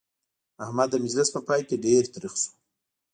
[0.63, 2.51] احمد د مجلس په پای کې ډېر تريخ شو.